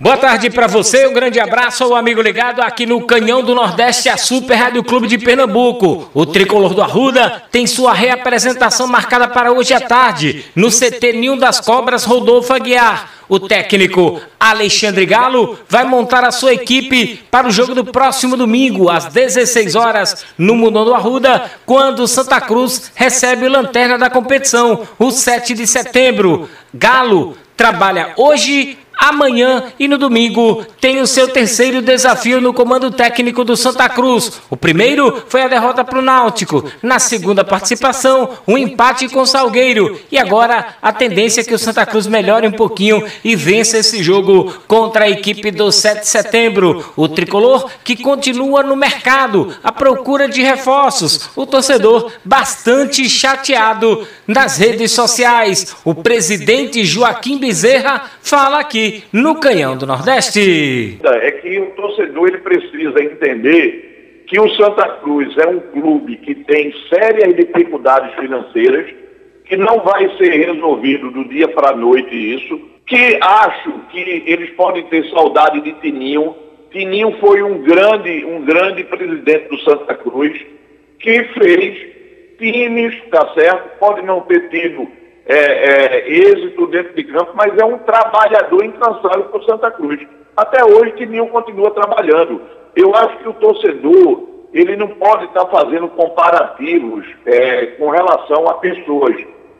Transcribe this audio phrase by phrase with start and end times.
[0.00, 4.08] Boa tarde para você, um grande abraço ao amigo ligado aqui no Canhão do Nordeste,
[4.08, 6.08] a Super Rádio Clube de Pernambuco.
[6.14, 11.36] O tricolor do Arruda tem sua reapresentação marcada para hoje à tarde, no CT Ninho
[11.36, 13.10] das Cobras Rodolfo Aguiar.
[13.28, 18.88] O técnico Alexandre Galo vai montar a sua equipe para o jogo do próximo domingo,
[18.88, 24.86] às 16 horas, no Mundão do Arruda, quando Santa Cruz recebe o lanterna da competição,
[24.96, 26.48] o 7 de setembro.
[26.72, 33.44] Galo trabalha hoje Amanhã e no domingo tem o seu terceiro desafio no comando técnico
[33.44, 34.40] do Santa Cruz.
[34.50, 36.64] O primeiro foi a derrota para o Náutico.
[36.82, 40.00] Na segunda participação, um empate com o Salgueiro.
[40.10, 44.02] E agora a tendência é que o Santa Cruz melhore um pouquinho e vença esse
[44.02, 46.92] jogo contra a equipe do 7 de setembro.
[46.96, 51.30] O tricolor que continua no mercado à procura de reforços.
[51.36, 55.76] O torcedor bastante chateado nas redes sociais.
[55.84, 60.98] O presidente Joaquim Bezerra fala aqui no Canhão do Nordeste.
[61.04, 66.34] É que o torcedor ele precisa entender que o Santa Cruz é um clube que
[66.34, 68.86] tem sérias dificuldades financeiras,
[69.46, 74.50] que não vai ser resolvido do dia para a noite isso, que acho que eles
[74.50, 76.36] podem ter saudade de Tininho.
[76.70, 80.38] Tininho foi um grande, um grande presidente do Santa Cruz,
[80.98, 81.88] que fez
[82.38, 83.78] times, tá certo?
[83.78, 84.86] Pode não ter tido
[85.28, 90.00] é, é, êxito dentro de campo, mas é um trabalhador incansável por Santa Cruz.
[90.34, 92.40] Até hoje, Tininho continua trabalhando.
[92.74, 94.22] Eu acho que o torcedor,
[94.54, 99.16] ele não pode estar fazendo comparativos é, com relação a pessoas.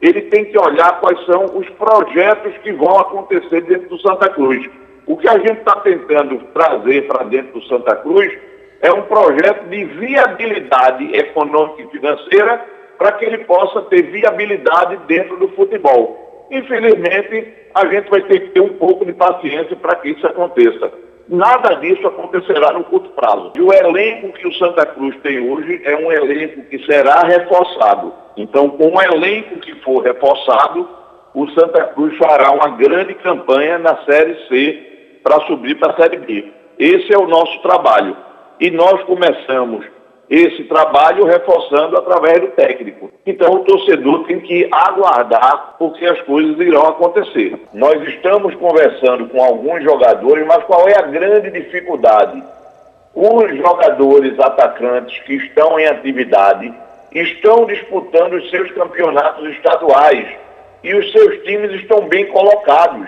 [0.00, 4.68] Ele tem que olhar quais são os projetos que vão acontecer dentro do Santa Cruz.
[5.06, 8.32] O que a gente está tentando trazer para dentro do Santa Cruz
[8.80, 12.64] é um projeto de viabilidade econômica e financeira
[13.02, 16.46] para que ele possa ter viabilidade dentro do futebol.
[16.52, 20.92] Infelizmente, a gente vai ter que ter um pouco de paciência para que isso aconteça.
[21.28, 23.54] Nada disso acontecerá no curto prazo.
[23.56, 28.12] E o elenco que o Santa Cruz tem hoje é um elenco que será reforçado.
[28.36, 30.88] Então, com o elenco que for reforçado,
[31.34, 36.18] o Santa Cruz fará uma grande campanha na Série C para subir para a Série
[36.18, 36.52] B.
[36.78, 38.16] Esse é o nosso trabalho.
[38.60, 39.84] E nós começamos
[40.32, 43.10] esse trabalho reforçando através do técnico.
[43.26, 47.54] Então o torcedor tem que aguardar porque as coisas irão acontecer.
[47.74, 52.42] Nós estamos conversando com alguns jogadores, mas qual é a grande dificuldade?
[53.14, 56.72] Os jogadores atacantes que estão em atividade
[57.14, 60.26] estão disputando os seus campeonatos estaduais
[60.82, 63.06] e os seus times estão bem colocados.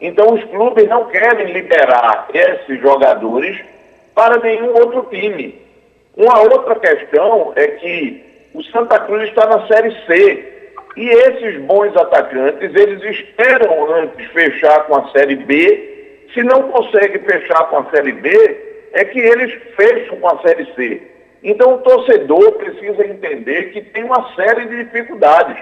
[0.00, 3.58] Então os clubes não querem liberar esses jogadores
[4.14, 5.68] para nenhum outro time.
[6.20, 10.52] Uma outra questão é que o Santa Cruz está na Série C.
[10.94, 16.26] E esses bons atacantes, eles esperam antes fechar com a Série B.
[16.34, 18.28] Se não consegue fechar com a Série B,
[18.92, 21.00] é que eles fecham com a Série C.
[21.42, 25.56] Então o torcedor precisa entender que tem uma série de dificuldades.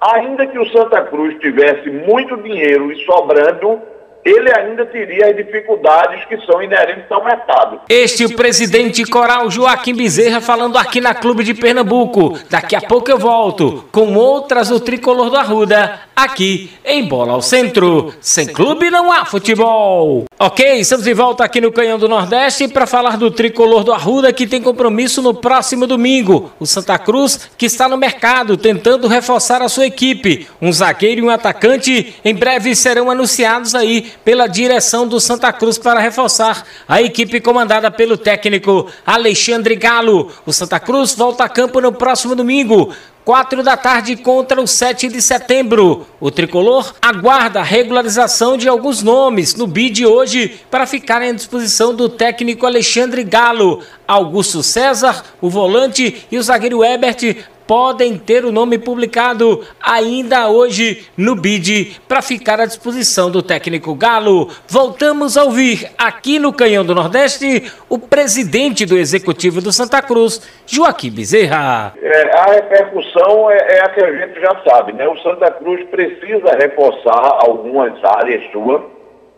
[0.00, 3.82] Ainda que o Santa Cruz tivesse muito dinheiro e sobrando,
[4.24, 7.80] ele ainda teria as dificuldades que são inerentes ao mercado.
[7.88, 12.38] Este é o presidente coral Joaquim Bezerra falando aqui na Clube de Pernambuco.
[12.50, 17.42] Daqui a pouco eu volto com outras do Tricolor do Arruda, aqui em Bola ao
[17.42, 18.12] Centro.
[18.20, 20.24] Sem clube não há futebol.
[20.38, 24.32] Ok, estamos de volta aqui no Canhão do Nordeste para falar do Tricolor do Arruda
[24.32, 26.52] que tem compromisso no próximo domingo.
[26.58, 30.48] O Santa Cruz que está no mercado tentando reforçar a sua equipe.
[30.60, 35.78] Um zagueiro e um atacante em breve serão anunciados aí pela direção do Santa Cruz
[35.78, 40.32] para reforçar a equipe comandada pelo técnico Alexandre Galo.
[40.44, 42.92] O Santa Cruz volta a campo no próximo domingo.
[43.28, 46.06] 4 da tarde contra o 7 de setembro.
[46.18, 51.94] O tricolor aguarda a regularização de alguns nomes no bid hoje para ficarem à disposição
[51.94, 53.82] do técnico Alexandre Galo.
[54.06, 61.06] Augusto César, o volante e o zagueiro Ebert podem ter o nome publicado ainda hoje
[61.18, 64.48] no BID para ficar à disposição do técnico Galo.
[64.66, 70.40] Voltamos a ouvir aqui no Canhão do Nordeste o presidente do Executivo do Santa Cruz,
[70.66, 71.92] Joaquim Bezerra.
[72.00, 75.06] É, a repercussão é, é, a que a gente já sabe, né?
[75.06, 78.80] O Santa Cruz precisa reforçar algumas áreas suas,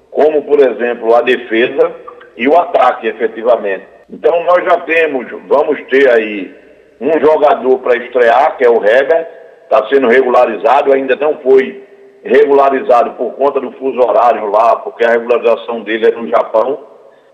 [0.08, 1.92] como por exemplo a defesa
[2.36, 3.86] e o ataque, efetivamente.
[4.08, 6.60] Então nós já temos, vamos ter aí
[7.00, 9.26] um jogador para estrear, que é o Heber,
[9.64, 11.82] está sendo regularizado, ainda não foi
[12.22, 16.80] regularizado por conta do fuso horário lá, porque a regularização dele é no Japão.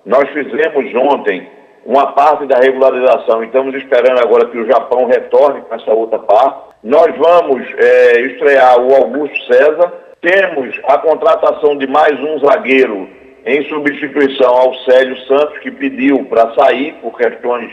[0.05, 1.49] Nós fizemos ontem
[1.85, 3.43] uma parte da regularização.
[3.43, 6.77] Estamos esperando agora que o Japão retorne com essa outra parte.
[6.85, 9.93] Nós vamos é, estrear o Augusto César.
[10.21, 13.09] Temos a contratação de mais um zagueiro
[13.45, 17.71] em substituição ao Célio Santos, que pediu para sair por questões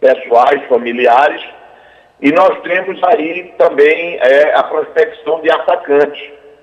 [0.00, 1.42] pessoais, familiares.
[2.20, 6.22] E nós temos aí também é, a prospecção de atacantes,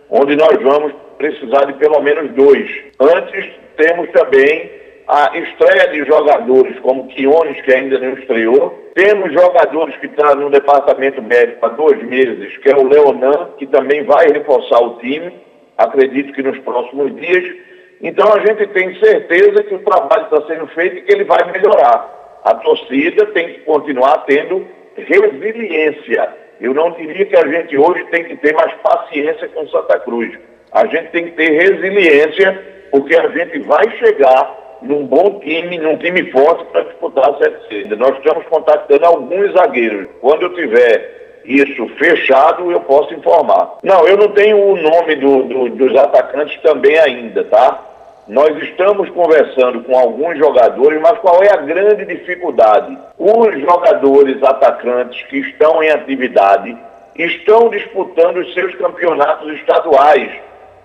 [0.10, 2.70] onde nós vamos precisar de pelo menos dois.
[3.00, 4.72] Antes, temos também
[5.08, 8.92] a estreia de jogadores como Quiones, que ainda não estreou.
[8.94, 13.66] Temos jogadores que estão no departamento médico há dois meses, que é o Leonan, que
[13.68, 15.34] também vai reforçar o time,
[15.78, 17.56] acredito que nos próximos dias.
[18.02, 21.52] Então a gente tem certeza que o trabalho está sendo feito e que ele vai
[21.52, 22.18] melhorar.
[22.48, 24.66] A torcida tem que continuar tendo
[24.96, 26.30] resiliência.
[26.62, 30.34] Eu não diria que a gente hoje tem que ter mais paciência com Santa Cruz.
[30.72, 35.98] A gente tem que ter resiliência, porque a gente vai chegar num bom time, num
[35.98, 37.96] time forte para disputar a Série C.
[37.98, 40.08] Nós estamos contactando alguns zagueiros.
[40.22, 43.78] Quando eu tiver isso fechado, eu posso informar.
[43.84, 47.97] Não, eu não tenho o nome do, do, dos atacantes também ainda, tá?
[48.28, 52.98] Nós estamos conversando com alguns jogadores, mas qual é a grande dificuldade?
[53.18, 56.78] Os jogadores atacantes que estão em atividade
[57.16, 60.30] estão disputando os seus campeonatos estaduais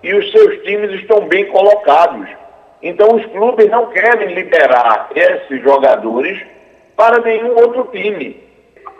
[0.01, 2.29] e os seus times estão bem colocados.
[2.81, 6.41] Então os clubes não querem liberar esses jogadores
[6.95, 8.41] para nenhum outro time.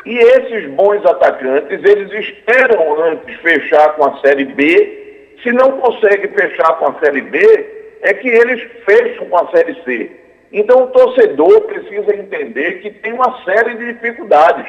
[0.06, 5.36] E esses bons atacantes, eles esperam antes fechar com a Série B.
[5.42, 9.76] Se não consegue fechar com a Série B, é que eles fecham com a Série
[9.84, 10.12] C.
[10.52, 14.66] Então o torcedor precisa entender que tem uma série de dificuldades.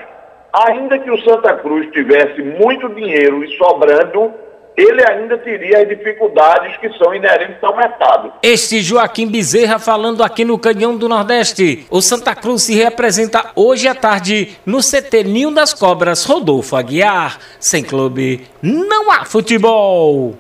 [0.66, 4.32] Ainda que o Santa Cruz tivesse muito dinheiro e sobrando,
[4.76, 8.32] ele ainda teria as dificuldades que são inerentes ao mercado.
[8.42, 11.86] Este Joaquim Bezerra falando aqui no Canhão do Nordeste.
[11.90, 17.38] O Santa Cruz se representa hoje à tarde no CT Ninho das Cobras Rodolfo Aguiar.
[17.58, 20.32] Sem clube, não há futebol.